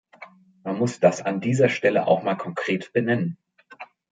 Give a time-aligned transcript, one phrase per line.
[0.63, 3.37] Man muss das an dieser Stelle auch mal konkret benennen.